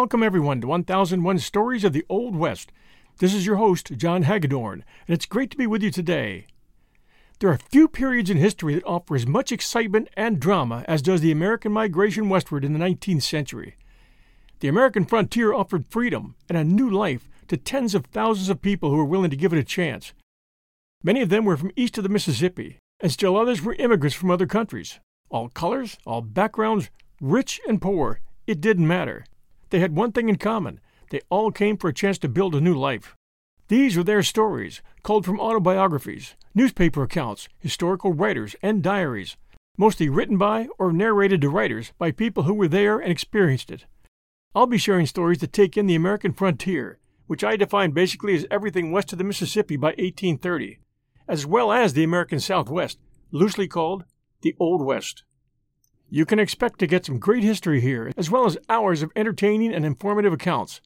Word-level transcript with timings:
Welcome, 0.00 0.22
everyone, 0.22 0.60
to 0.60 0.68
1001 0.68 1.40
Stories 1.40 1.82
of 1.82 1.92
the 1.92 2.06
Old 2.08 2.36
West. 2.36 2.70
This 3.18 3.34
is 3.34 3.44
your 3.44 3.56
host, 3.56 3.90
John 3.96 4.22
Hagedorn, 4.22 4.84
and 5.08 5.12
it's 5.12 5.26
great 5.26 5.50
to 5.50 5.56
be 5.56 5.66
with 5.66 5.82
you 5.82 5.90
today. 5.90 6.46
There 7.40 7.50
are 7.50 7.58
few 7.58 7.88
periods 7.88 8.30
in 8.30 8.36
history 8.36 8.76
that 8.76 8.84
offer 8.84 9.16
as 9.16 9.26
much 9.26 9.50
excitement 9.50 10.08
and 10.16 10.38
drama 10.38 10.84
as 10.86 11.02
does 11.02 11.20
the 11.20 11.32
American 11.32 11.72
migration 11.72 12.28
westward 12.28 12.64
in 12.64 12.74
the 12.74 12.78
19th 12.78 13.24
century. 13.24 13.74
The 14.60 14.68
American 14.68 15.04
frontier 15.04 15.52
offered 15.52 15.88
freedom 15.88 16.36
and 16.48 16.56
a 16.56 16.62
new 16.62 16.88
life 16.88 17.28
to 17.48 17.56
tens 17.56 17.96
of 17.96 18.06
thousands 18.06 18.48
of 18.48 18.62
people 18.62 18.90
who 18.90 18.98
were 18.98 19.04
willing 19.04 19.30
to 19.30 19.36
give 19.36 19.52
it 19.52 19.58
a 19.58 19.64
chance. 19.64 20.12
Many 21.02 21.22
of 21.22 21.28
them 21.28 21.44
were 21.44 21.56
from 21.56 21.72
east 21.74 21.98
of 21.98 22.04
the 22.04 22.08
Mississippi, 22.08 22.78
and 23.00 23.10
still 23.10 23.36
others 23.36 23.62
were 23.62 23.74
immigrants 23.74 24.14
from 24.14 24.30
other 24.30 24.46
countries. 24.46 25.00
All 25.28 25.48
colors, 25.48 25.98
all 26.06 26.22
backgrounds, 26.22 26.88
rich 27.20 27.60
and 27.66 27.82
poor, 27.82 28.20
it 28.46 28.60
didn't 28.60 28.86
matter. 28.86 29.24
They 29.70 29.80
had 29.80 29.94
one 29.94 30.12
thing 30.12 30.28
in 30.28 30.36
common 30.36 30.80
they 31.10 31.20
all 31.30 31.50
came 31.50 31.76
for 31.76 31.88
a 31.88 31.94
chance 31.94 32.18
to 32.18 32.28
build 32.28 32.54
a 32.54 32.60
new 32.60 32.74
life. 32.74 33.16
These 33.68 33.96
were 33.96 34.04
their 34.04 34.22
stories, 34.22 34.82
culled 35.02 35.24
from 35.24 35.40
autobiographies, 35.40 36.34
newspaper 36.54 37.02
accounts, 37.02 37.48
historical 37.58 38.12
writers, 38.12 38.56
and 38.62 38.82
diaries, 38.82 39.36
mostly 39.76 40.08
written 40.08 40.36
by 40.36 40.68
or 40.78 40.92
narrated 40.92 41.40
to 41.42 41.48
writers 41.48 41.92
by 41.98 42.10
people 42.10 42.44
who 42.44 42.54
were 42.54 42.68
there 42.68 42.98
and 42.98 43.10
experienced 43.10 43.70
it. 43.70 43.86
I'll 44.54 44.66
be 44.66 44.78
sharing 44.78 45.06
stories 45.06 45.38
that 45.38 45.52
take 45.52 45.76
in 45.76 45.86
the 45.86 45.94
American 45.94 46.32
frontier, 46.32 46.98
which 47.26 47.44
I 47.44 47.56
define 47.56 47.92
basically 47.92 48.34
as 48.34 48.46
everything 48.50 48.90
west 48.90 49.12
of 49.12 49.18
the 49.18 49.24
Mississippi 49.24 49.76
by 49.76 49.88
1830, 49.88 50.78
as 51.28 51.46
well 51.46 51.70
as 51.70 51.92
the 51.92 52.04
American 52.04 52.40
Southwest, 52.40 52.98
loosely 53.30 53.68
called 53.68 54.04
the 54.40 54.56
Old 54.58 54.82
West. 54.84 55.24
You 56.10 56.24
can 56.24 56.38
expect 56.38 56.78
to 56.78 56.86
get 56.86 57.04
some 57.04 57.18
great 57.18 57.42
history 57.42 57.82
here, 57.82 58.10
as 58.16 58.30
well 58.30 58.46
as 58.46 58.56
hours 58.70 59.02
of 59.02 59.12
entertaining 59.14 59.74
and 59.74 59.84
informative 59.84 60.32
accounts. 60.32 60.80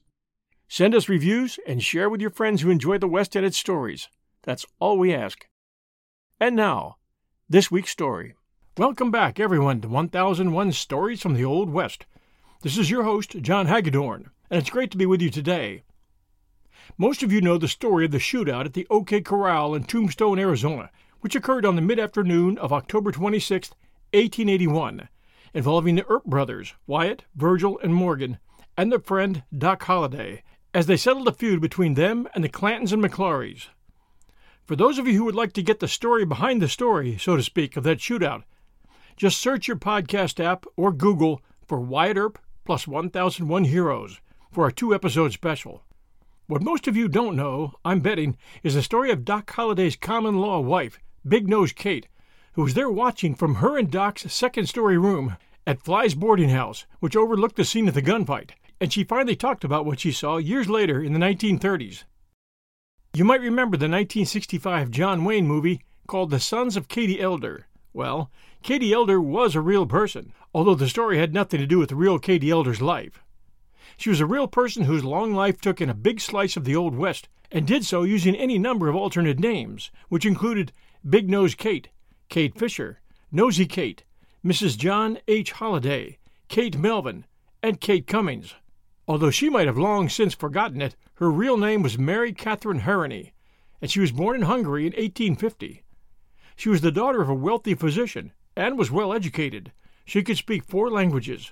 Send 0.67 0.93
us 0.93 1.07
reviews 1.07 1.57
and 1.65 1.81
share 1.81 2.09
with 2.09 2.19
your 2.19 2.29
friends 2.29 2.61
who 2.61 2.69
enjoy 2.69 2.97
the 2.97 3.07
West 3.07 3.33
and 3.37 3.45
its 3.45 3.57
stories. 3.57 4.09
That's 4.41 4.65
all 4.79 4.97
we 4.97 5.13
ask. 5.13 5.47
And 6.41 6.57
now, 6.57 6.97
this 7.47 7.71
week's 7.71 7.91
story. 7.91 8.33
Welcome 8.77 9.11
back, 9.11 9.39
everyone, 9.39 9.79
to 9.79 9.87
1001 9.87 10.73
Stories 10.73 11.21
from 11.21 11.35
the 11.35 11.45
Old 11.45 11.69
West. 11.69 12.05
This 12.61 12.77
is 12.77 12.91
your 12.91 13.03
host, 13.03 13.41
John 13.41 13.67
Hagedorn, 13.67 14.29
and 14.49 14.59
it's 14.59 14.69
great 14.69 14.91
to 14.91 14.97
be 14.97 15.05
with 15.05 15.21
you 15.21 15.29
today. 15.29 15.83
Most 16.97 17.23
of 17.23 17.31
you 17.31 17.39
know 17.39 17.57
the 17.57 17.69
story 17.69 18.03
of 18.03 18.11
the 18.11 18.17
shootout 18.17 18.65
at 18.65 18.73
the 18.73 18.87
OK 18.89 19.21
Corral 19.21 19.73
in 19.73 19.85
Tombstone, 19.85 20.37
Arizona, 20.37 20.89
which 21.21 21.35
occurred 21.35 21.65
on 21.65 21.77
the 21.77 21.81
mid 21.81 21.97
afternoon 21.97 22.57
of 22.57 22.73
October 22.73 23.13
26, 23.13 23.69
1881, 24.11 25.07
involving 25.53 25.95
the 25.95 26.05
Earp 26.07 26.25
brothers, 26.25 26.73
Wyatt, 26.87 27.23
Virgil, 27.35 27.79
and 27.83 27.93
Morgan, 27.93 28.37
and 28.77 28.91
their 28.91 28.99
friend 28.99 29.43
Doc 29.55 29.83
Holliday, 29.83 30.43
as 30.73 30.87
they 30.87 30.97
settled 30.97 31.27
a 31.27 31.33
feud 31.33 31.61
between 31.61 31.93
them 31.93 32.27
and 32.33 32.43
the 32.43 32.49
Clantons 32.49 32.91
and 32.91 33.03
McLaurys. 33.03 33.67
For 34.65 34.75
those 34.75 34.97
of 34.97 35.07
you 35.07 35.13
who 35.13 35.25
would 35.25 35.35
like 35.35 35.53
to 35.53 35.63
get 35.63 35.79
the 35.79 35.87
story 35.87 36.25
behind 36.25 36.61
the 36.61 36.69
story, 36.69 37.17
so 37.17 37.35
to 37.35 37.43
speak, 37.43 37.77
of 37.77 37.83
that 37.83 37.99
shootout, 37.99 38.43
just 39.15 39.39
search 39.39 39.67
your 39.67 39.77
podcast 39.77 40.43
app 40.43 40.65
or 40.75 40.91
Google 40.91 41.41
for 41.67 41.79
Wyatt 41.79 42.17
Earp 42.17 42.39
plus 42.65 42.87
1001 42.87 43.65
Heroes 43.65 44.19
for 44.51 44.63
our 44.63 44.71
two 44.71 44.95
episode 44.95 45.33
special. 45.33 45.83
What 46.47 46.61
most 46.61 46.87
of 46.87 46.97
you 46.97 47.07
don't 47.07 47.35
know, 47.35 47.73
I'm 47.85 47.99
betting, 47.99 48.37
is 48.63 48.73
the 48.73 48.81
story 48.81 49.11
of 49.11 49.25
Doc 49.25 49.51
Holliday's 49.51 49.95
common 49.95 50.37
law 50.39 50.59
wife, 50.59 50.99
Big 51.27 51.47
Nose 51.47 51.71
Kate, 51.71 52.07
who 52.53 52.63
was 52.63 52.73
there 52.73 52.89
watching 52.89 53.35
from 53.35 53.55
her 53.55 53.77
and 53.77 53.91
Doc's 53.91 54.31
second 54.31 54.67
story 54.67 54.97
room 54.97 55.37
at 55.65 55.81
Fly's 55.81 56.15
boarding 56.15 56.49
house, 56.49 56.85
which 56.99 57.15
overlooked 57.15 57.55
the 57.55 57.65
scene 57.65 57.87
of 57.87 57.93
the 57.93 58.01
gunfight, 58.01 58.51
and 58.79 58.91
she 58.91 59.03
finally 59.03 59.35
talked 59.35 59.63
about 59.63 59.85
what 59.85 59.99
she 59.99 60.11
saw 60.11 60.37
years 60.37 60.69
later 60.69 61.01
in 61.01 61.13
the 61.13 61.19
1930s. 61.19 62.03
You 63.13 63.25
might 63.25 63.41
remember 63.41 63.77
the 63.77 63.85
1965 63.85 64.91
John 64.91 65.23
Wayne 65.23 65.47
movie 65.47 65.81
called 66.07 66.31
The 66.31 66.39
Sons 66.39 66.75
of 66.75 66.87
Katie 66.87 67.21
Elder. 67.21 67.67
Well, 67.93 68.31
Katie 68.63 68.93
Elder 68.93 69.21
was 69.21 69.55
a 69.55 69.61
real 69.61 69.85
person, 69.85 70.33
although 70.53 70.75
the 70.75 70.89
story 70.89 71.17
had 71.17 71.33
nothing 71.33 71.59
to 71.59 71.67
do 71.67 71.79
with 71.79 71.89
the 71.89 71.95
real 71.95 72.19
Katie 72.19 72.49
Elder's 72.49 72.81
life. 72.81 73.23
She 73.97 74.09
was 74.09 74.19
a 74.19 74.25
real 74.25 74.47
person 74.47 74.83
whose 74.85 75.03
long 75.03 75.33
life 75.33 75.61
took 75.61 75.79
in 75.79 75.89
a 75.89 75.93
big 75.95 76.19
slice 76.19 76.57
of 76.57 76.65
the 76.65 76.75
Old 76.75 76.95
West, 76.95 77.29
and 77.51 77.67
did 77.67 77.85
so 77.85 78.03
using 78.03 78.35
any 78.35 78.57
number 78.57 78.89
of 78.89 78.95
alternate 78.95 79.39
names, 79.39 79.91
which 80.09 80.25
included 80.25 80.73
Big 81.07 81.29
Nose 81.29 81.53
Kate, 81.53 81.89
Kate 82.33 82.57
Fisher, 82.57 82.99
Nosy 83.31 83.67
Kate, 83.67 84.05
Mrs. 84.43 84.75
John 84.75 85.19
H. 85.27 85.51
Holliday, 85.51 86.17
Kate 86.47 86.75
Melvin, 86.75 87.25
and 87.61 87.79
Kate 87.79 88.07
Cummings. 88.07 88.55
Although 89.07 89.29
she 89.29 89.51
might 89.51 89.67
have 89.67 89.77
long 89.77 90.09
since 90.09 90.33
forgotten 90.33 90.81
it, 90.81 90.95
her 91.17 91.29
real 91.29 91.57
name 91.57 91.83
was 91.83 91.99
Mary 91.99 92.33
Catherine 92.33 92.79
Harrony, 92.79 93.33
and 93.83 93.91
she 93.91 93.99
was 93.99 94.11
born 94.11 94.35
in 94.35 94.41
Hungary 94.41 94.87
in 94.87 94.93
1850. 94.93 95.83
She 96.55 96.69
was 96.69 96.81
the 96.81 96.91
daughter 96.91 97.21
of 97.21 97.29
a 97.29 97.35
wealthy 97.35 97.75
physician 97.75 98.31
and 98.57 98.79
was 98.79 98.89
well 98.89 99.13
educated. 99.13 99.71
She 100.03 100.23
could 100.23 100.37
speak 100.37 100.63
four 100.63 100.89
languages. 100.89 101.51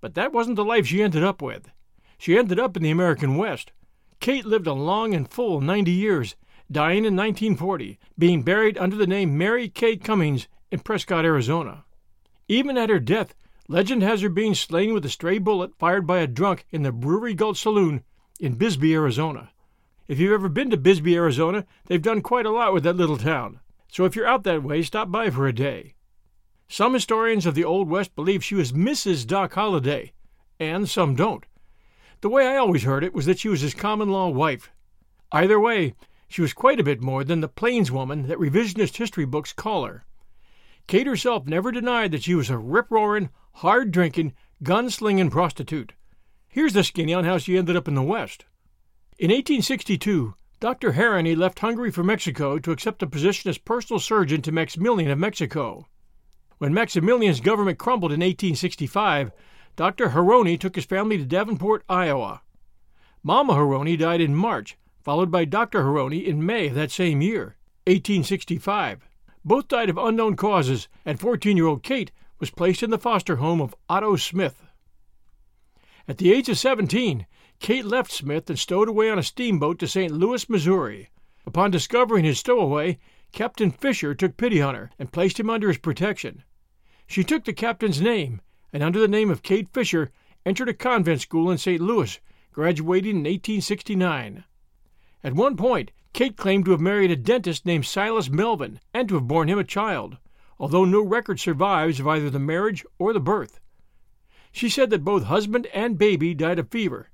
But 0.00 0.14
that 0.14 0.32
wasn't 0.32 0.56
the 0.56 0.64
life 0.64 0.88
she 0.88 1.04
ended 1.04 1.22
up 1.22 1.40
with. 1.40 1.70
She 2.18 2.36
ended 2.36 2.58
up 2.58 2.76
in 2.76 2.82
the 2.82 2.90
American 2.90 3.36
West. 3.36 3.70
Kate 4.18 4.44
lived 4.44 4.66
a 4.66 4.72
long 4.72 5.14
and 5.14 5.30
full 5.30 5.60
90 5.60 5.92
years 5.92 6.34
dying 6.70 7.04
in 7.04 7.16
1940, 7.16 7.98
being 8.18 8.42
buried 8.42 8.78
under 8.78 8.96
the 8.96 9.06
name 9.06 9.36
Mary 9.36 9.68
Kate 9.68 10.02
Cummings 10.02 10.48
in 10.70 10.78
Prescott, 10.80 11.24
Arizona. 11.24 11.84
Even 12.48 12.76
at 12.78 12.90
her 12.90 13.00
death, 13.00 13.34
legend 13.68 14.02
has 14.02 14.22
her 14.22 14.28
being 14.28 14.54
slain 14.54 14.94
with 14.94 15.04
a 15.04 15.08
stray 15.08 15.38
bullet 15.38 15.76
fired 15.78 16.06
by 16.06 16.18
a 16.18 16.26
drunk 16.26 16.66
in 16.70 16.82
the 16.82 16.92
Brewery 16.92 17.34
Gulch 17.34 17.60
Saloon 17.60 18.02
in 18.38 18.54
Bisbee, 18.54 18.94
Arizona. 18.94 19.50
If 20.08 20.18
you've 20.18 20.32
ever 20.32 20.48
been 20.48 20.70
to 20.70 20.76
Bisbee, 20.76 21.16
Arizona, 21.16 21.66
they've 21.86 22.02
done 22.02 22.20
quite 22.20 22.46
a 22.46 22.50
lot 22.50 22.72
with 22.72 22.82
that 22.84 22.96
little 22.96 23.18
town. 23.18 23.60
So 23.88 24.04
if 24.04 24.16
you're 24.16 24.26
out 24.26 24.44
that 24.44 24.62
way, 24.62 24.82
stop 24.82 25.10
by 25.10 25.30
for 25.30 25.46
a 25.46 25.52
day. 25.52 25.94
Some 26.68 26.94
historians 26.94 27.46
of 27.46 27.54
the 27.54 27.64
Old 27.64 27.88
West 27.88 28.14
believe 28.14 28.44
she 28.44 28.54
was 28.54 28.72
Mrs. 28.72 29.26
Doc 29.26 29.54
Holliday, 29.54 30.12
and 30.60 30.88
some 30.88 31.16
don't. 31.16 31.44
The 32.20 32.28
way 32.28 32.46
I 32.46 32.56
always 32.56 32.84
heard 32.84 33.02
it 33.02 33.14
was 33.14 33.26
that 33.26 33.38
she 33.38 33.48
was 33.48 33.60
his 33.60 33.74
common 33.74 34.10
law 34.10 34.28
wife. 34.28 34.70
Either 35.32 35.58
way, 35.58 35.94
she 36.30 36.40
was 36.40 36.52
quite 36.52 36.78
a 36.78 36.84
bit 36.84 37.02
more 37.02 37.24
than 37.24 37.40
the 37.40 37.48
plainswoman 37.48 38.28
that 38.28 38.38
revisionist 38.38 38.96
history 38.96 39.24
books 39.24 39.52
call 39.52 39.84
her. 39.84 40.04
Kate 40.86 41.08
herself 41.08 41.44
never 41.44 41.72
denied 41.72 42.12
that 42.12 42.22
she 42.22 42.36
was 42.36 42.48
a 42.48 42.56
rip 42.56 42.88
roaring, 42.88 43.30
hard 43.54 43.90
drinking, 43.90 44.32
gun 44.62 44.88
slinging 44.88 45.28
prostitute. 45.28 45.92
Here's 46.48 46.72
the 46.72 46.84
skinny 46.84 47.12
on 47.12 47.24
how 47.24 47.38
she 47.38 47.58
ended 47.58 47.76
up 47.76 47.88
in 47.88 47.94
the 47.94 48.02
West. 48.02 48.44
In 49.18 49.30
1862, 49.30 50.34
Dr. 50.60 50.92
Harrony 50.92 51.34
left 51.34 51.58
Hungary 51.58 51.90
for 51.90 52.04
Mexico 52.04 52.60
to 52.60 52.70
accept 52.70 53.02
a 53.02 53.08
position 53.08 53.50
as 53.50 53.58
personal 53.58 53.98
surgeon 53.98 54.40
to 54.42 54.52
Maximilian 54.52 55.10
of 55.10 55.18
Mexico. 55.18 55.88
When 56.58 56.72
Maximilian's 56.72 57.40
government 57.40 57.78
crumbled 57.78 58.12
in 58.12 58.20
1865, 58.20 59.32
Dr. 59.74 60.10
Harrony 60.10 60.56
took 60.56 60.76
his 60.76 60.84
family 60.84 61.18
to 61.18 61.24
Davenport, 61.24 61.82
Iowa. 61.88 62.42
Mama 63.24 63.54
Harrony 63.54 63.96
died 63.96 64.20
in 64.20 64.34
March, 64.34 64.76
followed 65.02 65.30
by 65.30 65.44
Dr. 65.44 65.82
Harrony 65.82 66.26
in 66.26 66.44
May 66.44 66.68
of 66.68 66.74
that 66.74 66.90
same 66.90 67.20
year, 67.22 67.56
1865. 67.86 69.08
Both 69.44 69.68
died 69.68 69.88
of 69.88 69.96
unknown 69.96 70.36
causes, 70.36 70.88
and 71.04 71.18
14 71.18 71.56
year 71.56 71.66
old 71.66 71.82
Kate 71.82 72.12
was 72.38 72.50
placed 72.50 72.82
in 72.82 72.90
the 72.90 72.98
foster 72.98 73.36
home 73.36 73.60
of 73.60 73.74
Otto 73.88 74.16
Smith. 74.16 74.62
At 76.06 76.18
the 76.18 76.32
age 76.32 76.48
of 76.48 76.58
17, 76.58 77.26
Kate 77.60 77.84
left 77.84 78.10
Smith 78.10 78.48
and 78.50 78.58
stowed 78.58 78.88
away 78.88 79.10
on 79.10 79.18
a 79.18 79.22
steamboat 79.22 79.78
to 79.78 79.86
St. 79.86 80.12
Louis, 80.12 80.48
Missouri. 80.48 81.10
Upon 81.46 81.70
discovering 81.70 82.24
his 82.24 82.38
stowaway, 82.38 82.98
Captain 83.32 83.70
Fisher 83.70 84.14
took 84.14 84.36
pity 84.36 84.60
on 84.60 84.74
her 84.74 84.90
and 84.98 85.12
placed 85.12 85.38
him 85.38 85.48
under 85.48 85.68
his 85.68 85.78
protection. 85.78 86.42
She 87.06 87.24
took 87.24 87.44
the 87.44 87.52
captain's 87.52 88.00
name, 88.00 88.40
and 88.72 88.82
under 88.82 88.98
the 88.98 89.08
name 89.08 89.30
of 89.30 89.42
Kate 89.42 89.68
Fisher, 89.68 90.10
entered 90.44 90.68
a 90.68 90.74
convent 90.74 91.20
school 91.20 91.50
in 91.50 91.58
St. 91.58 91.80
Louis, 91.80 92.18
graduating 92.52 93.10
in 93.10 93.24
1869. 93.24 94.44
At 95.22 95.34
one 95.34 95.56
point, 95.56 95.90
Kate 96.12 96.36
claimed 96.36 96.64
to 96.64 96.70
have 96.70 96.80
married 96.80 97.10
a 97.10 97.16
dentist 97.16 97.66
named 97.66 97.84
Silas 97.84 98.30
Melvin 98.30 98.80
and 98.94 99.08
to 99.08 99.16
have 99.16 99.28
borne 99.28 99.48
him 99.48 99.58
a 99.58 99.64
child, 99.64 100.16
although 100.58 100.84
no 100.84 101.02
record 101.02 101.38
survives 101.38 102.00
of 102.00 102.08
either 102.08 102.30
the 102.30 102.38
marriage 102.38 102.84
or 102.98 103.12
the 103.12 103.20
birth. 103.20 103.60
She 104.50 104.68
said 104.68 104.90
that 104.90 105.04
both 105.04 105.24
husband 105.24 105.66
and 105.74 105.98
baby 105.98 106.34
died 106.34 106.58
of 106.58 106.70
fever. 106.70 107.10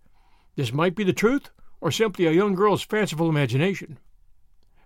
This 0.54 0.72
might 0.72 0.94
be 0.94 1.04
the 1.04 1.12
truth, 1.12 1.50
or 1.80 1.90
simply 1.90 2.26
a 2.26 2.32
young 2.32 2.54
girl's 2.54 2.82
fanciful 2.82 3.28
imagination. 3.28 3.98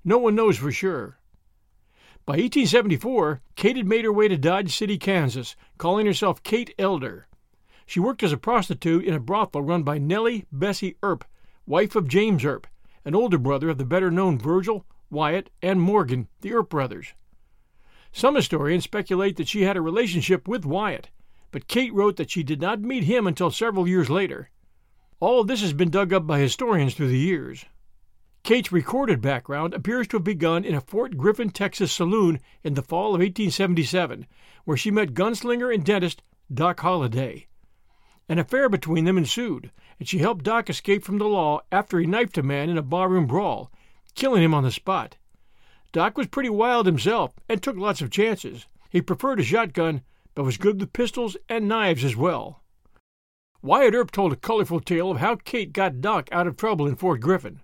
No 0.02 0.18
one 0.18 0.34
knows 0.34 0.56
for 0.56 0.72
sure. 0.72 1.18
By 2.26 2.34
1874, 2.34 3.42
Kate 3.54 3.76
had 3.76 3.86
made 3.86 4.04
her 4.04 4.12
way 4.12 4.28
to 4.28 4.36
Dodge 4.36 4.74
City, 4.74 4.98
Kansas, 4.98 5.56
calling 5.78 6.06
herself 6.06 6.42
Kate 6.42 6.74
Elder. 6.78 7.28
She 7.86 8.00
worked 8.00 8.22
as 8.22 8.32
a 8.32 8.38
prostitute 8.38 9.04
in 9.04 9.14
a 9.14 9.20
brothel 9.20 9.62
run 9.62 9.82
by 9.82 9.98
Nellie 9.98 10.46
Bessie 10.50 10.96
Earp, 11.02 11.24
wife 11.66 11.94
of 11.94 12.08
James 12.08 12.44
Earp, 12.44 12.66
an 13.04 13.14
older 13.14 13.38
brother 13.38 13.68
of 13.70 13.78
the 13.78 13.84
better 13.84 14.10
known 14.10 14.38
Virgil, 14.38 14.84
Wyatt, 15.10 15.50
and 15.62 15.80
Morgan, 15.80 16.28
the 16.40 16.52
Earp 16.52 16.68
brothers. 16.70 17.14
Some 18.12 18.34
historians 18.34 18.84
speculate 18.84 19.36
that 19.36 19.48
she 19.48 19.62
had 19.62 19.76
a 19.76 19.80
relationship 19.80 20.48
with 20.48 20.64
Wyatt, 20.64 21.10
but 21.50 21.68
Kate 21.68 21.92
wrote 21.92 22.16
that 22.16 22.30
she 22.30 22.42
did 22.42 22.60
not 22.60 22.80
meet 22.80 23.04
him 23.04 23.26
until 23.26 23.50
several 23.50 23.88
years 23.88 24.10
later. 24.10 24.50
All 25.20 25.40
of 25.40 25.46
this 25.46 25.60
has 25.60 25.72
been 25.72 25.90
dug 25.90 26.12
up 26.12 26.26
by 26.26 26.38
historians 26.38 26.94
through 26.94 27.08
the 27.08 27.18
years. 27.18 27.64
Kate's 28.42 28.72
recorded 28.72 29.20
background 29.20 29.74
appears 29.74 30.08
to 30.08 30.16
have 30.16 30.24
begun 30.24 30.64
in 30.64 30.74
a 30.74 30.80
Fort 30.80 31.16
Griffin, 31.16 31.50
Texas 31.50 31.92
saloon 31.92 32.40
in 32.64 32.74
the 32.74 32.82
fall 32.82 33.08
of 33.08 33.20
1877, 33.20 34.26
where 34.64 34.76
she 34.76 34.90
met 34.90 35.14
gunslinger 35.14 35.72
and 35.72 35.84
dentist 35.84 36.22
Doc 36.52 36.80
Holliday. 36.80 37.48
An 38.30 38.38
affair 38.38 38.68
between 38.68 39.06
them 39.06 39.18
ensued, 39.18 39.72
and 39.98 40.06
she 40.06 40.18
helped 40.18 40.44
Doc 40.44 40.70
escape 40.70 41.02
from 41.02 41.18
the 41.18 41.26
law 41.26 41.62
after 41.72 41.98
he 41.98 42.06
knifed 42.06 42.38
a 42.38 42.44
man 42.44 42.70
in 42.70 42.78
a 42.78 42.82
barroom 42.82 43.26
brawl, 43.26 43.72
killing 44.14 44.40
him 44.40 44.54
on 44.54 44.62
the 44.62 44.70
spot. 44.70 45.16
Doc 45.90 46.16
was 46.16 46.28
pretty 46.28 46.48
wild 46.48 46.86
himself 46.86 47.34
and 47.48 47.60
took 47.60 47.76
lots 47.76 48.00
of 48.00 48.08
chances. 48.08 48.68
He 48.88 49.02
preferred 49.02 49.40
a 49.40 49.42
shotgun, 49.42 50.02
but 50.36 50.44
was 50.44 50.58
good 50.58 50.78
with 50.78 50.92
pistols 50.92 51.36
and 51.48 51.66
knives 51.66 52.04
as 52.04 52.14
well. 52.14 52.62
Wyatt 53.62 53.94
Earp 53.94 54.12
told 54.12 54.32
a 54.32 54.36
colorful 54.36 54.78
tale 54.78 55.10
of 55.10 55.18
how 55.18 55.34
Kate 55.34 55.72
got 55.72 56.00
Doc 56.00 56.28
out 56.30 56.46
of 56.46 56.56
trouble 56.56 56.86
in 56.86 56.94
Fort 56.94 57.20
Griffin. 57.20 57.62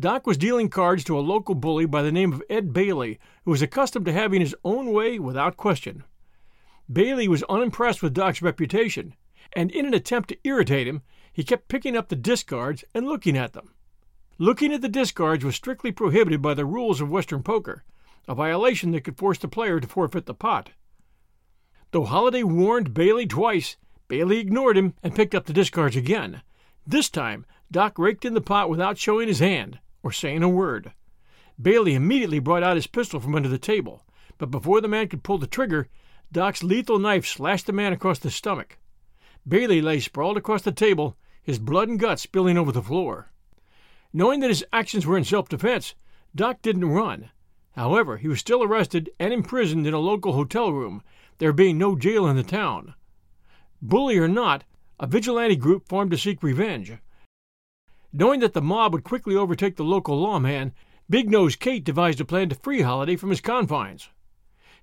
Doc 0.00 0.26
was 0.26 0.38
dealing 0.38 0.70
cards 0.70 1.04
to 1.04 1.18
a 1.18 1.20
local 1.20 1.54
bully 1.54 1.84
by 1.84 2.00
the 2.00 2.10
name 2.10 2.32
of 2.32 2.42
Ed 2.48 2.72
Bailey, 2.72 3.18
who 3.44 3.50
was 3.50 3.60
accustomed 3.60 4.06
to 4.06 4.12
having 4.14 4.40
his 4.40 4.56
own 4.64 4.94
way 4.94 5.18
without 5.18 5.58
question. 5.58 6.04
Bailey 6.90 7.28
was 7.28 7.42
unimpressed 7.50 8.02
with 8.02 8.14
Doc's 8.14 8.40
reputation, 8.40 9.14
and 9.54 9.70
in 9.70 9.86
an 9.86 9.94
attempt 9.94 10.28
to 10.30 10.38
irritate 10.44 10.86
him, 10.86 11.02
he 11.32 11.44
kept 11.44 11.68
picking 11.68 11.96
up 11.96 12.08
the 12.08 12.16
discards 12.16 12.84
and 12.94 13.06
looking 13.06 13.36
at 13.36 13.52
them. 13.52 13.74
Looking 14.38 14.72
at 14.72 14.80
the 14.80 14.88
discards 14.88 15.44
was 15.44 15.54
strictly 15.54 15.92
prohibited 15.92 16.42
by 16.42 16.54
the 16.54 16.66
rules 16.66 17.00
of 17.00 17.10
Western 17.10 17.42
poker, 17.42 17.84
a 18.26 18.34
violation 18.34 18.90
that 18.92 19.02
could 19.02 19.18
force 19.18 19.38
the 19.38 19.48
player 19.48 19.80
to 19.80 19.86
forfeit 19.86 20.26
the 20.26 20.34
pot. 20.34 20.70
Though 21.92 22.04
Holliday 22.04 22.42
warned 22.42 22.94
Bailey 22.94 23.26
twice, 23.26 23.76
Bailey 24.08 24.38
ignored 24.38 24.76
him 24.76 24.94
and 25.02 25.14
picked 25.14 25.34
up 25.34 25.46
the 25.46 25.52
discards 25.52 25.96
again. 25.96 26.42
This 26.86 27.08
time, 27.08 27.46
Doc 27.70 27.98
raked 27.98 28.24
in 28.24 28.34
the 28.34 28.40
pot 28.40 28.68
without 28.68 28.98
showing 28.98 29.28
his 29.28 29.38
hand, 29.38 29.78
or 30.02 30.12
saying 30.12 30.42
a 30.42 30.48
word. 30.48 30.92
Bailey 31.60 31.94
immediately 31.94 32.40
brought 32.40 32.62
out 32.62 32.76
his 32.76 32.86
pistol 32.86 33.20
from 33.20 33.34
under 33.34 33.48
the 33.48 33.58
table, 33.58 34.04
but 34.38 34.50
before 34.50 34.80
the 34.80 34.88
man 34.88 35.08
could 35.08 35.22
pull 35.22 35.38
the 35.38 35.46
trigger, 35.46 35.88
Doc's 36.32 36.62
lethal 36.62 36.98
knife 36.98 37.26
slashed 37.26 37.66
the 37.66 37.72
man 37.72 37.92
across 37.92 38.18
the 38.18 38.30
stomach. 38.30 38.78
Bailey 39.46 39.82
lay 39.82 40.00
sprawled 40.00 40.36
across 40.36 40.62
the 40.62 40.72
table, 40.72 41.16
his 41.42 41.58
blood 41.58 41.88
and 41.88 41.98
guts 41.98 42.22
spilling 42.22 42.56
over 42.56 42.72
the 42.72 42.82
floor. 42.82 43.30
Knowing 44.12 44.40
that 44.40 44.48
his 44.50 44.64
actions 44.72 45.06
were 45.06 45.18
in 45.18 45.24
self 45.24 45.48
defense, 45.48 45.94
Doc 46.34 46.62
didn't 46.62 46.86
run. 46.86 47.30
However, 47.72 48.16
he 48.16 48.28
was 48.28 48.40
still 48.40 48.62
arrested 48.62 49.10
and 49.18 49.32
imprisoned 49.32 49.86
in 49.86 49.94
a 49.94 49.98
local 49.98 50.32
hotel 50.32 50.72
room, 50.72 51.02
there 51.38 51.52
being 51.52 51.76
no 51.76 51.96
jail 51.96 52.26
in 52.26 52.36
the 52.36 52.42
town. 52.42 52.94
Bully 53.82 54.16
or 54.16 54.28
not, 54.28 54.64
a 54.98 55.06
vigilante 55.06 55.56
group 55.56 55.88
formed 55.88 56.12
to 56.12 56.16
seek 56.16 56.42
revenge. 56.42 56.92
Knowing 58.12 58.40
that 58.40 58.52
the 58.52 58.62
mob 58.62 58.92
would 58.92 59.04
quickly 59.04 59.34
overtake 59.34 59.76
the 59.76 59.84
local 59.84 60.18
lawman, 60.18 60.72
Big 61.10 61.28
Nose 61.28 61.56
Kate 61.56 61.84
devised 61.84 62.20
a 62.20 62.24
plan 62.24 62.48
to 62.48 62.54
free 62.54 62.82
Holliday 62.82 63.16
from 63.16 63.30
his 63.30 63.40
confines. 63.40 64.08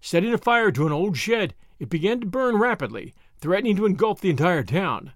Setting 0.02 0.34
a 0.34 0.38
fire 0.38 0.72
to 0.72 0.86
an 0.86 0.92
old 0.92 1.18
shed, 1.18 1.56
it 1.80 1.90
began 1.90 2.20
to 2.20 2.26
burn 2.28 2.58
rapidly, 2.58 3.14
threatening 3.42 3.76
to 3.76 3.88
engulf 3.88 4.22
the 4.22 4.30
entire 4.30 4.64
town. 4.64 5.14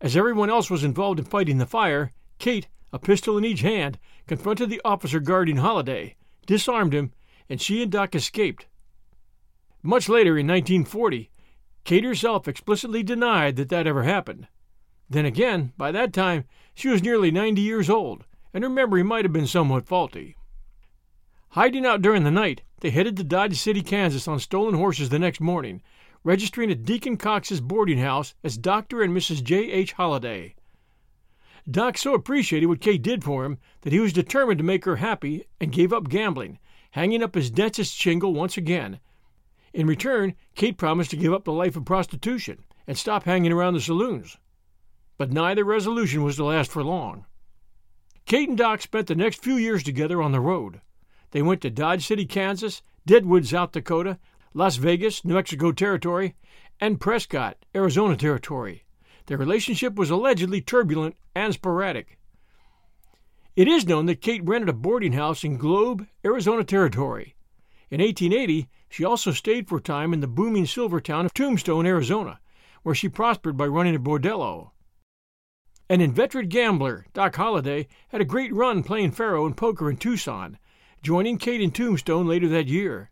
As 0.00 0.16
everyone 0.16 0.50
else 0.50 0.70
was 0.70 0.82
involved 0.82 1.18
in 1.18 1.26
fighting 1.26 1.58
the 1.58 1.66
fire, 1.66 2.10
Kate, 2.38 2.66
a 2.92 2.98
pistol 2.98 3.38
in 3.38 3.44
each 3.44 3.60
hand, 3.60 3.98
confronted 4.26 4.70
the 4.70 4.80
officer 4.84 5.20
guarding 5.20 5.58
Holliday, 5.58 6.16
disarmed 6.46 6.94
him, 6.94 7.12
and 7.48 7.60
she 7.60 7.82
and 7.82 7.92
Doc 7.92 8.14
escaped. 8.14 8.66
Much 9.82 10.08
later, 10.08 10.38
in 10.38 10.46
1940, 10.46 11.30
Kate 11.84 12.04
herself 12.04 12.48
explicitly 12.48 13.02
denied 13.02 13.56
that 13.56 13.68
that 13.68 13.86
ever 13.86 14.04
happened. 14.04 14.48
Then 15.10 15.26
again, 15.26 15.72
by 15.76 15.92
that 15.92 16.12
time, 16.12 16.44
she 16.74 16.88
was 16.88 17.02
nearly 17.02 17.30
90 17.30 17.60
years 17.60 17.90
old, 17.90 18.24
and 18.54 18.64
her 18.64 18.70
memory 18.70 19.02
might 19.02 19.24
have 19.24 19.32
been 19.32 19.46
somewhat 19.46 19.86
faulty. 19.86 20.36
Hiding 21.50 21.84
out 21.84 22.00
during 22.00 22.24
the 22.24 22.30
night, 22.30 22.62
they 22.80 22.90
headed 22.90 23.16
to 23.18 23.24
Dodge 23.24 23.58
City, 23.58 23.82
Kansas 23.82 24.26
on 24.26 24.38
stolen 24.38 24.74
horses 24.74 25.10
the 25.10 25.18
next 25.18 25.40
morning, 25.40 25.82
registering 26.24 26.70
at 26.70 26.84
Deacon 26.84 27.16
Cox's 27.16 27.60
boarding 27.60 27.98
house 27.98 28.34
as 28.42 28.56
Dr. 28.56 29.02
and 29.02 29.16
Mrs. 29.16 29.42
J. 29.42 29.70
H. 29.70 29.92
Holliday. 29.92 30.54
Doc 31.70 31.96
so 31.96 32.14
appreciated 32.14 32.66
what 32.66 32.80
Kate 32.80 33.02
did 33.02 33.22
for 33.22 33.44
him 33.44 33.58
that 33.82 33.92
he 33.92 34.00
was 34.00 34.12
determined 34.12 34.58
to 34.58 34.64
make 34.64 34.84
her 34.84 34.96
happy 34.96 35.44
and 35.60 35.72
gave 35.72 35.92
up 35.92 36.08
gambling, 36.08 36.58
hanging 36.92 37.22
up 37.22 37.34
his 37.34 37.50
dentist's 37.50 37.94
shingle 37.94 38.34
once 38.34 38.56
again. 38.56 39.00
In 39.72 39.86
return, 39.86 40.34
Kate 40.54 40.76
promised 40.76 41.10
to 41.10 41.16
give 41.16 41.32
up 41.32 41.44
the 41.44 41.52
life 41.52 41.76
of 41.76 41.84
prostitution 41.84 42.64
and 42.86 42.98
stop 42.98 43.24
hanging 43.24 43.52
around 43.52 43.74
the 43.74 43.80
saloons 43.80 44.36
but 45.22 45.30
neither 45.30 45.64
resolution 45.64 46.24
was 46.24 46.34
to 46.34 46.44
last 46.44 46.68
for 46.68 46.82
long. 46.82 47.26
Kate 48.26 48.48
and 48.48 48.58
Doc 48.58 48.82
spent 48.82 49.06
the 49.06 49.14
next 49.14 49.40
few 49.40 49.56
years 49.56 49.84
together 49.84 50.20
on 50.20 50.32
the 50.32 50.40
road. 50.40 50.80
They 51.30 51.42
went 51.42 51.60
to 51.60 51.70
Dodge 51.70 52.04
City, 52.04 52.26
Kansas, 52.26 52.82
Deadwood, 53.06 53.46
South 53.46 53.70
Dakota, 53.70 54.18
Las 54.54 54.76
Vegas, 54.76 55.24
New 55.24 55.34
Mexico 55.34 55.72
Territory, 55.72 56.34
and 56.78 57.00
Prescott, 57.00 57.56
Arizona 57.74 58.16
Territory. 58.16 58.84
Their 59.26 59.38
relationship 59.38 59.94
was 59.94 60.10
allegedly 60.10 60.60
turbulent 60.60 61.16
and 61.34 61.54
sporadic. 61.54 62.18
It 63.56 63.68
is 63.68 63.86
known 63.86 64.06
that 64.06 64.20
Kate 64.20 64.44
rented 64.44 64.68
a 64.68 64.72
boarding 64.72 65.12
house 65.12 65.44
in 65.44 65.56
Globe, 65.56 66.06
Arizona 66.24 66.64
Territory. 66.64 67.34
In 67.90 68.00
1880, 68.00 68.68
she 68.90 69.04
also 69.04 69.30
stayed 69.30 69.68
for 69.68 69.78
a 69.78 69.82
time 69.82 70.12
in 70.12 70.20
the 70.20 70.26
booming 70.26 70.66
silver 70.66 71.00
town 71.00 71.24
of 71.26 71.34
Tombstone, 71.34 71.86
Arizona, 71.86 72.40
where 72.82 72.94
she 72.94 73.08
prospered 73.08 73.56
by 73.56 73.66
running 73.66 73.94
a 73.94 74.00
bordello. 74.00 74.72
An 75.88 76.00
inveterate 76.00 76.48
gambler, 76.48 77.06
Doc 77.12 77.36
Holliday, 77.36 77.88
had 78.08 78.20
a 78.20 78.26
great 78.26 78.52
run 78.54 78.82
playing 78.82 79.12
faro 79.12 79.46
and 79.46 79.56
poker 79.56 79.88
in 79.88 79.96
Tucson, 79.96 80.58
joining 81.02 81.38
Kate 81.38 81.60
in 81.60 81.70
Tombstone 81.70 82.26
later 82.26 82.48
that 82.48 82.66
year. 82.66 83.11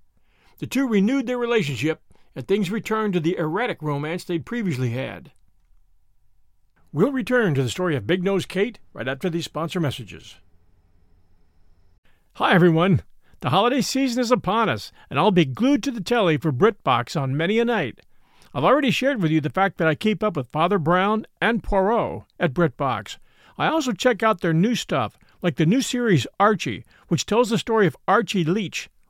The 0.61 0.67
two 0.67 0.87
renewed 0.87 1.27
their 1.27 1.39
relationship, 1.39 2.03
and 2.37 2.47
things 2.47 2.71
returned 2.71 3.15
to 3.15 3.21
the 3.21 3.35
erratic 3.39 3.81
romance 3.81 4.25
they'd 4.25 4.45
previously 4.45 4.91
had. 4.91 5.33
We'll 6.93 7.13
return 7.13 7.55
to 7.55 7.63
the 7.63 7.71
story 7.71 7.97
of 7.97 8.07
Big 8.07 8.23
Nose 8.23 8.45
Kate 8.45 8.79
right 8.93 9.09
after 9.09 9.31
these 9.31 9.47
sponsor 9.47 9.81
messages. 9.81 10.35
Hi, 12.35 12.53
everyone. 12.53 13.01
The 13.41 13.49
holiday 13.49 13.81
season 13.81 14.21
is 14.21 14.31
upon 14.31 14.69
us, 14.69 14.93
and 15.09 15.19
I'll 15.19 15.31
be 15.31 15.47
glued 15.47 15.83
to 15.85 15.91
the 15.91 16.03
telly 16.03 16.37
for 16.37 16.53
BritBox 16.53 17.19
on 17.19 17.39
many 17.39 17.59
a 17.59 17.65
night. 17.65 18.01
I've 18.53 18.63
already 18.63 18.91
shared 18.91 19.23
with 19.23 19.31
you 19.31 19.41
the 19.41 19.49
fact 19.49 19.79
that 19.79 19.89
I 19.89 19.95
keep 19.95 20.23
up 20.23 20.37
with 20.37 20.49
Father 20.49 20.79
Brown 20.79 21.27
and 21.41 21.63
Poirot 21.63 22.25
at 22.39 22.53
BritBox. 22.53 23.17
I 23.57 23.69
also 23.69 23.93
check 23.93 24.23
out 24.23 24.43
their 24.43 24.53
new 24.53 24.75
stuff, 24.75 25.17
like 25.41 25.57
the 25.57 25.65
new 25.65 25.81
series 25.81 26.27
Archie, 26.39 26.85
which 27.09 27.25
tells 27.25 27.49
the 27.49 27.57
story 27.57 27.87
of 27.87 27.97
Archie 28.07 28.45
Leach, 28.45 28.91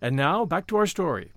And 0.00 0.14
now, 0.14 0.44
back 0.44 0.66
to 0.68 0.76
our 0.76 0.86
story. 0.86 1.32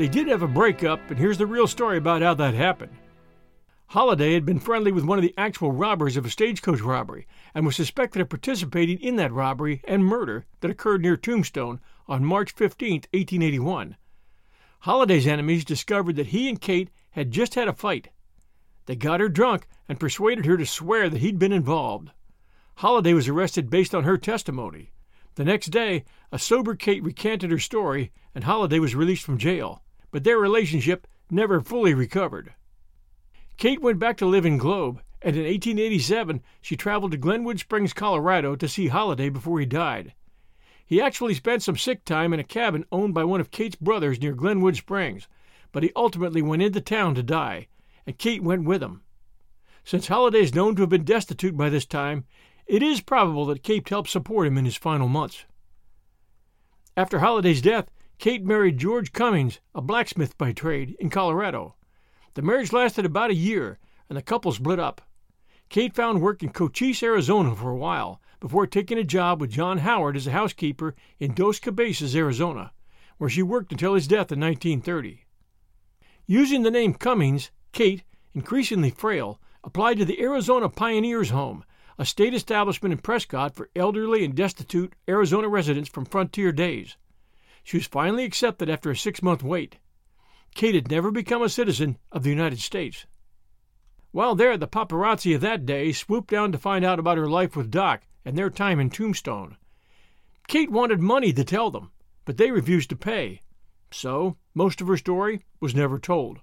They 0.00 0.08
did 0.08 0.28
have 0.28 0.40
a 0.40 0.48
breakup, 0.48 1.10
and 1.10 1.18
here's 1.18 1.36
the 1.36 1.46
real 1.46 1.66
story 1.66 1.98
about 1.98 2.22
how 2.22 2.32
that 2.32 2.54
happened. 2.54 2.96
Holliday 3.88 4.32
had 4.32 4.46
been 4.46 4.58
friendly 4.58 4.92
with 4.92 5.04
one 5.04 5.18
of 5.18 5.22
the 5.22 5.34
actual 5.36 5.72
robbers 5.72 6.16
of 6.16 6.24
a 6.24 6.30
stagecoach 6.30 6.80
robbery 6.80 7.26
and 7.54 7.66
was 7.66 7.76
suspected 7.76 8.22
of 8.22 8.30
participating 8.30 8.98
in 9.00 9.16
that 9.16 9.30
robbery 9.30 9.82
and 9.84 10.02
murder 10.02 10.46
that 10.60 10.70
occurred 10.70 11.02
near 11.02 11.18
Tombstone 11.18 11.80
on 12.08 12.24
March 12.24 12.52
15, 12.52 12.92
1881. 13.12 13.96
Holliday's 14.78 15.26
enemies 15.26 15.66
discovered 15.66 16.16
that 16.16 16.28
he 16.28 16.48
and 16.48 16.58
Kate 16.58 16.88
had 17.10 17.30
just 17.30 17.54
had 17.54 17.68
a 17.68 17.74
fight. 17.74 18.08
They 18.86 18.96
got 18.96 19.20
her 19.20 19.28
drunk 19.28 19.68
and 19.86 20.00
persuaded 20.00 20.46
her 20.46 20.56
to 20.56 20.64
swear 20.64 21.10
that 21.10 21.20
he'd 21.20 21.38
been 21.38 21.52
involved. 21.52 22.10
Holliday 22.76 23.12
was 23.12 23.28
arrested 23.28 23.68
based 23.68 23.94
on 23.94 24.04
her 24.04 24.16
testimony. 24.16 24.92
The 25.34 25.44
next 25.44 25.66
day, 25.66 26.04
a 26.32 26.38
sober 26.38 26.74
Kate 26.74 27.04
recanted 27.04 27.50
her 27.50 27.58
story, 27.58 28.12
and 28.34 28.44
Holliday 28.44 28.78
was 28.78 28.94
released 28.94 29.24
from 29.24 29.36
jail 29.36 29.82
but 30.10 30.24
their 30.24 30.38
relationship 30.38 31.06
never 31.30 31.60
fully 31.60 31.94
recovered. 31.94 32.54
Kate 33.56 33.80
went 33.80 33.98
back 33.98 34.16
to 34.16 34.26
live 34.26 34.46
in 34.46 34.58
Globe, 34.58 35.02
and 35.22 35.36
in 35.36 35.42
1887 35.42 36.42
she 36.60 36.76
traveled 36.76 37.12
to 37.12 37.18
Glenwood 37.18 37.60
Springs, 37.60 37.92
Colorado 37.92 38.56
to 38.56 38.68
see 38.68 38.88
Holliday 38.88 39.28
before 39.28 39.60
he 39.60 39.66
died. 39.66 40.14
He 40.84 41.00
actually 41.00 41.34
spent 41.34 41.62
some 41.62 41.76
sick 41.76 42.04
time 42.04 42.32
in 42.32 42.40
a 42.40 42.44
cabin 42.44 42.84
owned 42.90 43.14
by 43.14 43.24
one 43.24 43.40
of 43.40 43.50
Kate's 43.50 43.76
brothers 43.76 44.20
near 44.20 44.32
Glenwood 44.32 44.76
Springs, 44.76 45.28
but 45.72 45.82
he 45.82 45.92
ultimately 45.94 46.42
went 46.42 46.62
into 46.62 46.80
town 46.80 47.14
to 47.14 47.22
die, 47.22 47.68
and 48.06 48.18
Kate 48.18 48.42
went 48.42 48.64
with 48.64 48.82
him. 48.82 49.02
Since 49.84 50.08
Holliday 50.08 50.40
is 50.40 50.54
known 50.54 50.74
to 50.76 50.82
have 50.82 50.90
been 50.90 51.04
destitute 51.04 51.56
by 51.56 51.68
this 51.68 51.86
time, 51.86 52.24
it 52.66 52.82
is 52.82 53.00
probable 53.00 53.46
that 53.46 53.62
Kate 53.62 53.88
helped 53.88 54.10
support 54.10 54.46
him 54.46 54.58
in 54.58 54.64
his 54.64 54.76
final 54.76 55.08
months. 55.08 55.44
After 56.96 57.20
Holliday's 57.20 57.62
death, 57.62 57.90
Kate 58.20 58.44
married 58.44 58.76
George 58.76 59.14
Cummings, 59.14 59.60
a 59.74 59.80
blacksmith 59.80 60.36
by 60.36 60.52
trade, 60.52 60.94
in 61.00 61.08
Colorado. 61.08 61.74
The 62.34 62.42
marriage 62.42 62.70
lasted 62.70 63.06
about 63.06 63.30
a 63.30 63.34
year, 63.34 63.78
and 64.10 64.18
the 64.18 64.20
couple 64.20 64.52
split 64.52 64.78
up. 64.78 65.00
Kate 65.70 65.94
found 65.94 66.20
work 66.20 66.42
in 66.42 66.50
Cochise, 66.50 67.02
Arizona 67.02 67.56
for 67.56 67.70
a 67.70 67.76
while, 67.78 68.20
before 68.38 68.66
taking 68.66 68.98
a 68.98 69.04
job 69.04 69.40
with 69.40 69.50
John 69.50 69.78
Howard 69.78 70.18
as 70.18 70.26
a 70.26 70.32
housekeeper 70.32 70.94
in 71.18 71.32
Dos 71.32 71.58
Cabezas, 71.58 72.14
Arizona, 72.14 72.72
where 73.16 73.30
she 73.30 73.42
worked 73.42 73.72
until 73.72 73.94
his 73.94 74.06
death 74.06 74.30
in 74.30 74.38
1930. 74.38 75.24
Using 76.26 76.62
the 76.62 76.70
name 76.70 76.92
Cummings, 76.92 77.50
Kate, 77.72 78.02
increasingly 78.34 78.90
frail, 78.90 79.40
applied 79.64 79.96
to 79.96 80.04
the 80.04 80.20
Arizona 80.20 80.68
Pioneers 80.68 81.30
Home, 81.30 81.64
a 81.96 82.04
state 82.04 82.34
establishment 82.34 82.92
in 82.92 82.98
Prescott 82.98 83.54
for 83.54 83.70
elderly 83.74 84.26
and 84.26 84.34
destitute 84.34 84.92
Arizona 85.08 85.48
residents 85.48 85.88
from 85.88 86.04
frontier 86.04 86.52
days. 86.52 86.98
She 87.70 87.76
was 87.76 87.86
finally 87.86 88.24
accepted 88.24 88.68
after 88.68 88.90
a 88.90 88.96
six 88.96 89.22
month 89.22 89.44
wait. 89.44 89.78
Kate 90.56 90.74
had 90.74 90.90
never 90.90 91.12
become 91.12 91.40
a 91.40 91.48
citizen 91.48 91.98
of 92.10 92.24
the 92.24 92.28
United 92.28 92.58
States. 92.58 93.06
While 94.10 94.34
there, 94.34 94.56
the 94.56 94.66
paparazzi 94.66 95.36
of 95.36 95.40
that 95.42 95.66
day 95.66 95.92
swooped 95.92 96.30
down 96.30 96.50
to 96.50 96.58
find 96.58 96.84
out 96.84 96.98
about 96.98 97.16
her 97.16 97.28
life 97.28 97.54
with 97.54 97.70
Doc 97.70 98.02
and 98.24 98.36
their 98.36 98.50
time 98.50 98.80
in 98.80 98.90
Tombstone. 98.90 99.56
Kate 100.48 100.68
wanted 100.68 100.98
money 100.98 101.32
to 101.32 101.44
tell 101.44 101.70
them, 101.70 101.92
but 102.24 102.38
they 102.38 102.50
refused 102.50 102.90
to 102.90 102.96
pay. 102.96 103.40
So, 103.92 104.36
most 104.52 104.80
of 104.80 104.88
her 104.88 104.96
story 104.96 105.44
was 105.60 105.72
never 105.72 106.00
told. 106.00 106.40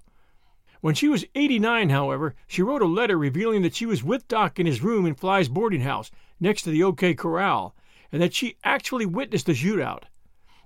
When 0.80 0.94
she 0.94 1.08
was 1.08 1.26
89, 1.34 1.90
however, 1.90 2.36
she 2.46 2.62
wrote 2.62 2.80
a 2.80 2.86
letter 2.86 3.18
revealing 3.18 3.60
that 3.64 3.74
she 3.74 3.84
was 3.84 4.02
with 4.02 4.28
Doc 4.28 4.58
in 4.58 4.64
his 4.64 4.82
room 4.82 5.04
in 5.04 5.14
Fly's 5.14 5.50
boarding 5.50 5.82
house 5.82 6.10
next 6.40 6.62
to 6.62 6.70
the 6.70 6.84
OK 6.84 7.12
Corral, 7.12 7.76
and 8.10 8.22
that 8.22 8.32
she 8.32 8.56
actually 8.64 9.04
witnessed 9.04 9.44
the 9.44 9.52
shootout. 9.52 10.04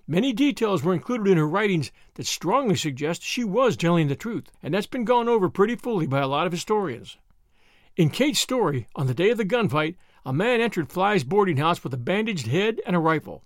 Many 0.07 0.33
details 0.33 0.83
were 0.83 0.95
included 0.95 1.31
in 1.31 1.39
her 1.39 1.49
writings 1.49 1.93
that 2.15 2.27
strongly 2.27 2.75
suggest 2.75 3.23
she 3.23 3.45
was 3.45 3.77
telling 3.77 4.09
the 4.09 4.17
truth, 4.17 4.51
and 4.63 4.75
that's 4.75 4.87
been 4.87 5.05
gone 5.05 5.29
over 5.29 5.49
pretty 5.49 5.77
fully 5.77 6.07
by 6.09 6.19
a 6.19 6.27
lot 6.27 6.45
of 6.45 6.53
historians. 6.53 7.19
In 7.97 8.11
Kate's 8.11 8.41
story, 8.41 8.89
on 8.97 9.07
the 9.07 9.15
day 9.15 9.31
of 9.31 9.39
the 9.39 9.45
gunfight, 9.45 9.95
a 10.25 10.33
man 10.33 10.61
entered 10.61 10.91
Fly's 10.91 11.23
boarding 11.23 11.59
house 11.59 11.85
with 11.85 11.95
a 11.95 11.99
bandaged 11.99 12.49
head 12.49 12.81
and 12.85 12.97
a 12.97 12.99
rifle. 12.99 13.45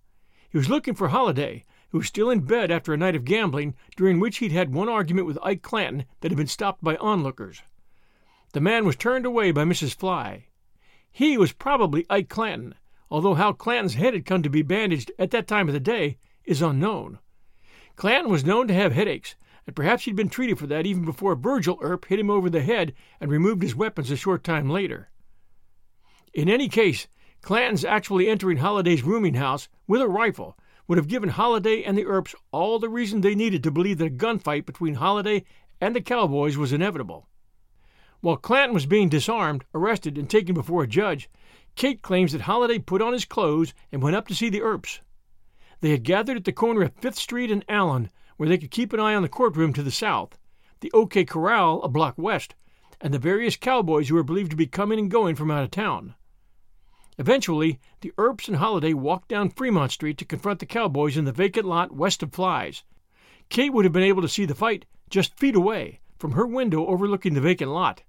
He 0.49 0.57
was 0.57 0.71
looking 0.71 0.95
for 0.95 1.09
Holliday, 1.09 1.65
who 1.91 1.99
was 1.99 2.07
still 2.07 2.31
in 2.31 2.41
bed 2.41 2.71
after 2.71 2.95
a 2.95 2.97
night 2.97 3.15
of 3.15 3.27
gambling, 3.27 3.75
during 3.95 4.19
which 4.19 4.39
he'd 4.39 4.53
had 4.53 4.73
one 4.73 4.89
argument 4.89 5.27
with 5.27 5.39
Ike 5.43 5.63
Clanton 5.63 6.07
that 6.21 6.31
had 6.31 6.39
been 6.39 6.47
stopped 6.47 6.83
by 6.83 6.97
onlookers. 6.97 7.63
The 8.55 8.61
man 8.63 8.87
was 8.87 8.97
turned 8.97 9.27
away 9.27 9.51
by 9.51 9.65
Mrs. 9.65 9.95
Fly. 9.95 10.47
He 11.13 11.37
was 11.37 11.53
probably 11.53 12.07
Ike 12.09 12.31
Clanton, 12.31 12.75
although 13.11 13.35
how 13.35 13.53
Clanton's 13.53 13.95
head 13.95 14.15
had 14.15 14.25
come 14.25 14.43
to 14.43 14.49
be 14.49 14.63
bandaged 14.63 15.13
at 15.19 15.33
that 15.33 15.47
time 15.47 15.69
of 15.69 15.75
the 15.75 15.81
day 15.81 16.17
is 16.47 16.63
unknown. 16.63 17.19
Clanton 17.97 18.31
was 18.31 18.45
known 18.45 18.69
to 18.69 18.75
have 18.75 18.93
headaches, 18.93 19.35
and 19.67 19.75
perhaps 19.75 20.05
he'd 20.05 20.17
been 20.17 20.29
treated 20.29 20.59
for 20.59 20.67
that 20.67 20.87
even 20.87 21.05
before 21.05 21.35
Virgil 21.35 21.79
Earp 21.81 22.07
hit 22.07 22.21
him 22.21 22.31
over 22.31 22.49
the 22.49 22.63
head 22.63 22.95
and 23.21 23.31
removed 23.31 23.63
his 23.63 23.75
weapons 23.75 24.11
a 24.11 24.17
short 24.17 24.45
time 24.45 24.71
later. 24.71 25.11
In 26.33 26.49
any 26.49 26.69
case, 26.69 27.09
Clanton's 27.43 27.85
actually 27.85 28.29
entering 28.29 28.59
Holliday's 28.59 29.03
rooming 29.03 29.35
house 29.35 29.69
with 29.87 30.01
a 30.01 30.09
rifle 30.09 30.57
would 30.87 30.99
have 30.99 31.09
given 31.09 31.31
Holliday 31.31 31.83
and 31.83 31.97
the 31.97 32.07
Earps 32.07 32.35
all 32.53 32.79
the 32.79 32.89
reason 32.89 33.21
they 33.21 33.35
needed 33.35 33.63
to 33.63 33.71
believe 33.71 33.99
that 33.99 34.07
a 34.07 34.11
gunfight 34.11 34.67
between 34.67 34.95
Holliday 34.95 35.45
and 35.81 35.95
the 35.95 36.01
cowboys 36.01 36.57
was 36.57 36.73
inevitable. 36.73 37.29
While 38.21 38.37
Clanton 38.37 38.75
was 38.75 38.87
being 38.87 39.09
disarmed, 39.09 39.65
arrested, 39.75 40.17
and 40.19 40.29
taken 40.29 40.55
before 40.55 40.83
a 40.83 40.89
judge, 40.89 41.29
Kate 41.75 42.03
claims 42.03 42.33
that 42.33 42.43
Holliday 42.43 42.79
put 42.79 43.03
on 43.03 43.13
his 43.13 43.25
clothes 43.25 43.75
and 43.93 44.03
went 44.03 44.17
up 44.17 44.27
to 44.29 44.35
see 44.35 44.49
the 44.49 44.63
Earps. 44.63 45.01
They 45.81 45.91
had 45.91 46.05
gathered 46.05 46.39
at 46.39 46.45
the 46.45 46.53
corner 46.53 46.83
of 46.83 46.95
Fifth 46.95 47.17
Street 47.17 47.51
and 47.51 47.65
Allen, 47.69 48.11
where 48.37 48.49
they 48.49 48.59
could 48.59 48.71
keep 48.71 48.93
an 48.93 49.01
eye 49.01 49.15
on 49.15 49.23
the 49.23 49.29
courtroom 49.29 49.73
to 49.75 49.83
the 49.83 49.91
south, 49.91 50.39
the 50.81 50.91
OK 50.93 51.25
Corral 51.25 51.83
a 51.83 51.89
block 51.89 52.15
west, 52.17 52.55
and 53.01 53.13
the 53.13 53.19
various 53.19 53.57
cowboys 53.57 54.09
who 54.09 54.15
were 54.15 54.23
believed 54.23 54.51
to 54.51 54.57
be 54.57 54.67
coming 54.67 54.99
and 54.99 55.11
going 55.11 55.35
from 55.35 55.51
out 55.51 55.63
of 55.63 55.71
town. 55.71 56.15
Eventually, 57.19 57.79
the 58.01 58.13
Earps 58.19 58.49
and 58.49 58.57
Holliday 58.57 58.95
walked 58.95 59.29
down 59.29 59.51
Fremont 59.51 59.93
Street 59.93 60.19
to 60.19 60.25
confront 60.25 60.61
the 60.61 60.67
cowboys 60.67 61.17
in 61.17 61.25
the 61.25 61.33
vacant 61.33 61.67
lot 61.67 61.93
west 61.93 62.23
of 62.23 62.33
Fly's. 62.33 62.83
Kate 63.49 63.73
would 63.73 63.85
have 63.85 63.93
been 63.93 64.03
able 64.03 64.23
to 64.23 64.29
see 64.29 64.45
the 64.45 64.55
fight 64.55 64.87
just 65.09 65.39
feet 65.39 65.55
away 65.55 66.01
from 66.19 66.33
her 66.33 66.47
window 66.47 66.87
overlooking 66.87 67.35
the 67.35 67.41
vacant 67.41 67.71
lot. 67.71 68.03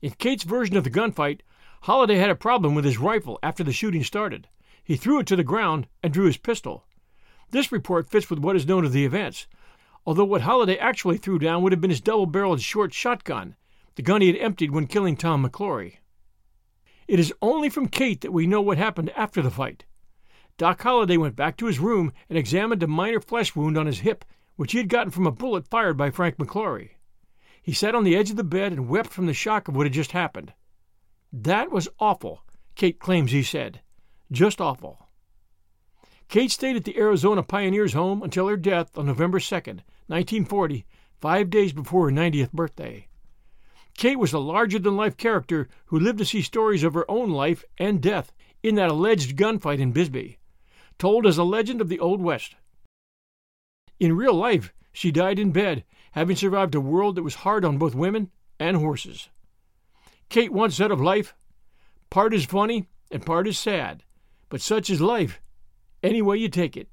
In 0.00 0.10
Kate's 0.12 0.44
version 0.44 0.76
of 0.76 0.84
the 0.84 0.90
gunfight, 0.90 1.40
Holliday 1.82 2.16
had 2.16 2.30
a 2.30 2.34
problem 2.34 2.74
with 2.74 2.84
his 2.84 2.98
rifle 2.98 3.38
after 3.42 3.64
the 3.64 3.72
shooting 3.72 4.04
started. 4.04 4.48
He 4.84 4.96
threw 4.96 5.18
it 5.20 5.26
to 5.26 5.36
the 5.36 5.44
ground 5.44 5.86
and 6.02 6.12
drew 6.12 6.26
his 6.26 6.36
pistol. 6.36 6.86
This 7.50 7.72
report 7.72 8.10
fits 8.10 8.28
with 8.28 8.38
what 8.40 8.56
is 8.56 8.66
known 8.66 8.84
of 8.84 8.92
the 8.92 9.04
events, 9.04 9.46
although 10.04 10.24
what 10.24 10.42
Holliday 10.42 10.76
actually 10.76 11.16
threw 11.16 11.38
down 11.38 11.62
would 11.62 11.72
have 11.72 11.80
been 11.80 11.90
his 11.90 12.00
double 12.00 12.26
barreled 12.26 12.60
short 12.60 12.92
shotgun, 12.92 13.56
the 13.94 14.02
gun 14.02 14.20
he 14.20 14.26
had 14.26 14.36
emptied 14.36 14.70
when 14.70 14.86
killing 14.86 15.16
Tom 15.16 15.46
McLaury. 15.46 15.96
It 17.06 17.18
is 17.18 17.32
only 17.40 17.70
from 17.70 17.88
Kate 17.88 18.20
that 18.20 18.32
we 18.32 18.46
know 18.46 18.60
what 18.60 18.76
happened 18.76 19.10
after 19.16 19.40
the 19.40 19.50
fight. 19.50 19.86
Doc 20.58 20.82
Holliday 20.82 21.16
went 21.16 21.36
back 21.36 21.56
to 21.56 21.66
his 21.66 21.78
room 21.78 22.12
and 22.28 22.36
examined 22.36 22.82
a 22.82 22.86
minor 22.86 23.20
flesh 23.20 23.56
wound 23.56 23.78
on 23.78 23.86
his 23.86 24.00
hip, 24.00 24.24
which 24.56 24.72
he 24.72 24.78
had 24.78 24.88
gotten 24.88 25.10
from 25.10 25.26
a 25.26 25.32
bullet 25.32 25.66
fired 25.68 25.96
by 25.96 26.10
Frank 26.10 26.36
McLaury. 26.36 26.90
He 27.62 27.72
sat 27.72 27.94
on 27.94 28.04
the 28.04 28.16
edge 28.16 28.30
of 28.30 28.36
the 28.36 28.44
bed 28.44 28.72
and 28.72 28.88
wept 28.88 29.10
from 29.10 29.26
the 29.26 29.34
shock 29.34 29.68
of 29.68 29.76
what 29.76 29.86
had 29.86 29.92
just 29.92 30.12
happened. 30.12 30.52
That 31.32 31.70
was 31.70 31.88
awful, 31.98 32.42
Kate 32.74 32.98
claims 32.98 33.32
he 33.32 33.42
said. 33.42 33.80
Just 34.30 34.60
awful. 34.60 35.07
Kate 36.28 36.50
stayed 36.50 36.76
at 36.76 36.84
the 36.84 36.98
Arizona 36.98 37.42
Pioneers 37.42 37.94
home 37.94 38.22
until 38.22 38.48
her 38.48 38.56
death 38.56 38.98
on 38.98 39.06
November 39.06 39.40
2, 39.40 39.54
1940, 39.54 40.84
five 41.20 41.48
days 41.48 41.72
before 41.72 42.10
her 42.10 42.14
90th 42.14 42.52
birthday. 42.52 43.08
Kate 43.96 44.18
was 44.18 44.34
a 44.34 44.38
larger 44.38 44.78
than 44.78 44.94
life 44.94 45.16
character 45.16 45.68
who 45.86 45.98
lived 45.98 46.18
to 46.18 46.26
see 46.26 46.42
stories 46.42 46.84
of 46.84 46.92
her 46.92 47.10
own 47.10 47.30
life 47.30 47.64
and 47.78 48.02
death 48.02 48.32
in 48.62 48.74
that 48.74 48.90
alleged 48.90 49.38
gunfight 49.38 49.78
in 49.78 49.92
Bisbee, 49.92 50.38
told 50.98 51.26
as 51.26 51.38
a 51.38 51.44
legend 51.44 51.80
of 51.80 51.88
the 51.88 51.98
Old 51.98 52.20
West. 52.20 52.56
In 53.98 54.14
real 54.14 54.34
life, 54.34 54.74
she 54.92 55.10
died 55.10 55.38
in 55.38 55.50
bed, 55.50 55.82
having 56.12 56.36
survived 56.36 56.74
a 56.74 56.80
world 56.80 57.16
that 57.16 57.22
was 57.22 57.36
hard 57.36 57.64
on 57.64 57.78
both 57.78 57.94
women 57.94 58.30
and 58.60 58.76
horses. 58.76 59.30
Kate 60.28 60.52
once 60.52 60.76
said 60.76 60.90
of 60.90 61.00
life, 61.00 61.34
Part 62.10 62.34
is 62.34 62.44
funny 62.44 62.86
and 63.10 63.24
part 63.24 63.48
is 63.48 63.58
sad, 63.58 64.04
but 64.50 64.60
such 64.60 64.90
is 64.90 65.00
life, 65.00 65.40
any 66.02 66.22
way 66.22 66.36
you 66.36 66.48
take 66.48 66.76
it. 66.76 66.88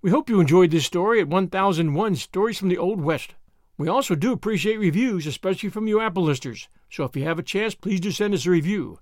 We 0.00 0.10
hope 0.10 0.30
you 0.30 0.40
enjoyed 0.40 0.70
this 0.70 0.86
story 0.86 1.20
at 1.20 1.28
1001 1.28 2.16
Stories 2.16 2.58
from 2.58 2.68
the 2.68 2.78
Old 2.78 3.00
West. 3.00 3.34
We 3.76 3.88
also 3.88 4.14
do 4.14 4.32
appreciate 4.32 4.78
reviews, 4.78 5.26
especially 5.26 5.70
from 5.70 5.88
you 5.88 6.00
Apple 6.00 6.22
listeners. 6.22 6.68
So 6.90 7.04
if 7.04 7.16
you 7.16 7.24
have 7.24 7.38
a 7.38 7.42
chance, 7.42 7.74
please 7.74 8.00
do 8.00 8.10
send 8.10 8.34
us 8.34 8.46
a 8.46 8.50
review. 8.50 8.98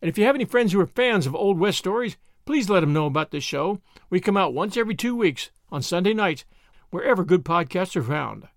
And 0.00 0.08
if 0.08 0.16
you 0.16 0.24
have 0.24 0.34
any 0.34 0.44
friends 0.44 0.72
who 0.72 0.80
are 0.80 0.86
fans 0.86 1.26
of 1.26 1.34
Old 1.34 1.58
West 1.58 1.78
stories, 1.78 2.16
please 2.44 2.70
let 2.70 2.80
them 2.80 2.92
know 2.92 3.06
about 3.06 3.30
this 3.30 3.44
show. 3.44 3.80
We 4.10 4.20
come 4.20 4.36
out 4.36 4.54
once 4.54 4.76
every 4.76 4.94
two 4.94 5.14
weeks 5.14 5.50
on 5.70 5.82
Sunday 5.82 6.14
nights, 6.14 6.44
wherever 6.90 7.24
good 7.24 7.44
podcasts 7.44 7.96
are 7.96 8.02
found. 8.02 8.48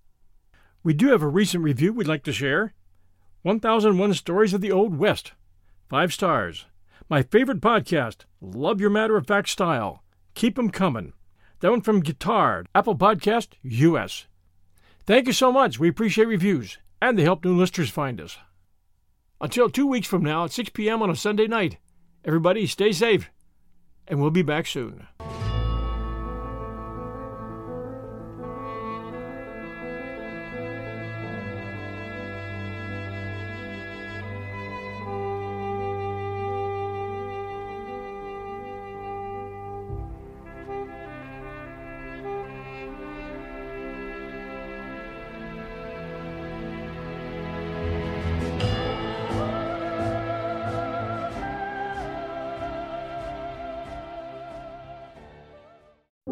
We 0.82 0.94
do 0.94 1.08
have 1.08 1.22
a 1.22 1.28
recent 1.28 1.62
review 1.62 1.92
we'd 1.92 2.06
like 2.06 2.24
to 2.24 2.32
share 2.32 2.74
1001 3.42 4.14
Stories 4.14 4.54
of 4.54 4.60
the 4.60 4.72
Old 4.72 4.96
West. 4.96 5.32
Five 5.88 6.12
stars. 6.12 6.66
My 7.12 7.20
favorite 7.20 7.60
podcast. 7.60 8.24
Love 8.40 8.80
your 8.80 8.88
matter 8.88 9.18
of 9.18 9.26
fact 9.26 9.50
style. 9.50 10.02
Keep 10.32 10.58
'em 10.58 10.70
coming. 10.70 11.12
That 11.60 11.70
one 11.70 11.82
from 11.82 12.00
Guitar, 12.00 12.64
Apple 12.74 12.96
Podcast, 12.96 13.48
US. 13.62 14.28
Thank 15.04 15.26
you 15.26 15.34
so 15.34 15.52
much. 15.52 15.78
We 15.78 15.90
appreciate 15.90 16.24
reviews, 16.24 16.78
and 17.02 17.18
they 17.18 17.22
help 17.22 17.44
new 17.44 17.54
listeners 17.54 17.90
find 17.90 18.18
us. 18.18 18.38
Until 19.42 19.68
two 19.68 19.86
weeks 19.86 20.08
from 20.08 20.22
now 20.22 20.44
at 20.44 20.52
6 20.52 20.70
p.m. 20.70 21.02
on 21.02 21.10
a 21.10 21.14
Sunday 21.14 21.46
night, 21.46 21.76
everybody 22.24 22.66
stay 22.66 22.92
safe, 22.92 23.28
and 24.08 24.18
we'll 24.18 24.30
be 24.30 24.40
back 24.40 24.66
soon. 24.66 25.06